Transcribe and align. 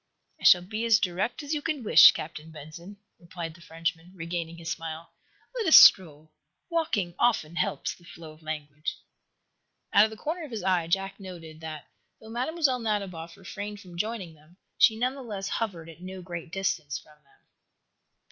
"I 0.39 0.45
shall 0.45 0.63
be 0.63 0.83
as 0.85 0.99
direct 0.99 1.43
as 1.43 1.53
you 1.53 1.61
can 1.61 1.83
wish, 1.83 2.11
Captain 2.11 2.49
Benson," 2.49 2.97
replied 3.19 3.53
the 3.53 3.61
Frenchman, 3.61 4.11
regaining 4.15 4.57
his 4.57 4.71
smile. 4.71 5.11
"Let 5.53 5.67
us 5.67 5.75
stroll. 5.75 6.31
Walking 6.71 7.13
often 7.19 7.55
helps 7.55 7.93
the 7.93 8.03
flow 8.03 8.31
of 8.31 8.41
language." 8.41 8.97
Out 9.93 10.05
of 10.05 10.09
the 10.09 10.17
corner 10.17 10.43
of 10.43 10.49
his 10.49 10.63
eye 10.63 10.87
Jack 10.87 11.19
noted 11.19 11.61
that, 11.61 11.87
though 12.19 12.31
Mlle. 12.31 12.79
Nadiboff 12.79 13.37
refrained 13.37 13.79
from 13.79 13.95
joining 13.95 14.33
them, 14.33 14.57
she 14.75 14.95
none 14.95 15.13
the 15.13 15.21
less 15.21 15.47
hovered 15.47 15.87
at 15.87 16.01
no 16.01 16.23
great 16.23 16.51
distance 16.51 16.97
from 16.97 17.19
them. 17.23 17.41